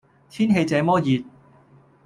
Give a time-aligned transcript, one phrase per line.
[0.31, 1.23] 天氣這麼熱